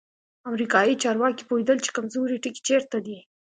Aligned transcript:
امریکایي 0.49 0.99
چارواکي 1.03 1.43
پوهېدل 1.49 1.77
چې 1.85 1.89
کمزوری 1.95 2.37
ټکی 2.43 2.61
چیرته 2.67 2.97
دی. 3.05 3.17